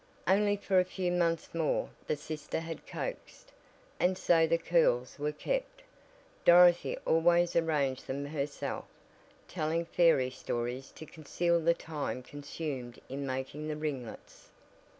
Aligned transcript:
"Only 0.27 0.55
for 0.57 0.79
a 0.79 0.83
few 0.83 1.11
months 1.11 1.53
more," 1.53 1.89
the 2.07 2.15
sister 2.15 2.59
had 2.59 2.87
coaxed, 2.87 3.51
and, 3.99 4.17
so 4.17 4.47
the 4.47 4.57
curls 4.57 5.19
were 5.19 5.31
kept. 5.31 5.83
Dorothy 6.43 6.97
always 7.05 7.55
arranged 7.55 8.07
them 8.07 8.25
herself, 8.25 8.85
telling 9.47 9.85
fairy 9.85 10.31
stories 10.31 10.89
to 10.93 11.05
conceal 11.05 11.59
the 11.59 11.75
time 11.75 12.23
consumed 12.23 12.99
in 13.09 13.27
making 13.27 13.67
the 13.67 13.77
ringlets. 13.77 14.49